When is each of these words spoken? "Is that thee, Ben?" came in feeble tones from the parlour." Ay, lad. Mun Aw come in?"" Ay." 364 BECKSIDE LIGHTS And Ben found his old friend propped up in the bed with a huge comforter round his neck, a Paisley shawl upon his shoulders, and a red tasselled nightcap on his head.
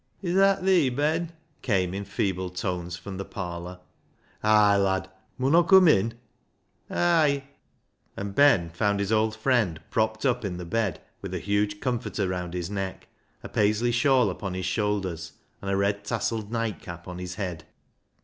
"Is 0.23 0.33
that 0.33 0.63
thee, 0.65 0.89
Ben?" 0.89 1.31
came 1.61 1.93
in 1.93 2.05
feeble 2.05 2.49
tones 2.49 2.97
from 2.97 3.17
the 3.17 3.23
parlour." 3.23 3.81
Ay, 4.43 4.75
lad. 4.75 5.07
Mun 5.37 5.53
Aw 5.53 5.61
come 5.61 5.87
in?"" 5.87 6.15
Ay." 6.89 7.43
364 8.15 8.15
BECKSIDE 8.15 8.17
LIGHTS 8.17 8.17
And 8.23 8.35
Ben 8.35 8.69
found 8.75 8.99
his 8.99 9.11
old 9.11 9.35
friend 9.35 9.79
propped 9.91 10.25
up 10.25 10.43
in 10.43 10.57
the 10.57 10.65
bed 10.65 11.01
with 11.21 11.35
a 11.35 11.37
huge 11.37 11.79
comforter 11.79 12.27
round 12.27 12.55
his 12.55 12.71
neck, 12.71 13.09
a 13.43 13.47
Paisley 13.47 13.91
shawl 13.91 14.31
upon 14.31 14.55
his 14.55 14.65
shoulders, 14.65 15.33
and 15.61 15.69
a 15.69 15.77
red 15.77 16.03
tasselled 16.03 16.49
nightcap 16.51 17.07
on 17.07 17.19
his 17.19 17.35
head. 17.35 17.65